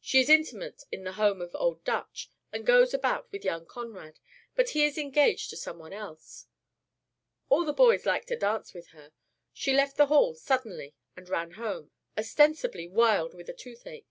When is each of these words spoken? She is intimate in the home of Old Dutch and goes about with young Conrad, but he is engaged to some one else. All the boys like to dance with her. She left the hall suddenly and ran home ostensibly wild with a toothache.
She 0.00 0.18
is 0.18 0.28
intimate 0.28 0.82
in 0.90 1.04
the 1.04 1.12
home 1.12 1.40
of 1.40 1.54
Old 1.54 1.84
Dutch 1.84 2.28
and 2.52 2.66
goes 2.66 2.92
about 2.92 3.30
with 3.30 3.44
young 3.44 3.64
Conrad, 3.64 4.18
but 4.56 4.70
he 4.70 4.84
is 4.84 4.98
engaged 4.98 5.50
to 5.50 5.56
some 5.56 5.78
one 5.78 5.92
else. 5.92 6.48
All 7.48 7.64
the 7.64 7.72
boys 7.72 8.04
like 8.04 8.24
to 8.26 8.36
dance 8.36 8.74
with 8.74 8.88
her. 8.88 9.12
She 9.52 9.72
left 9.72 9.96
the 9.96 10.06
hall 10.06 10.34
suddenly 10.34 10.96
and 11.16 11.28
ran 11.28 11.52
home 11.52 11.92
ostensibly 12.16 12.88
wild 12.88 13.34
with 13.34 13.48
a 13.48 13.54
toothache. 13.54 14.08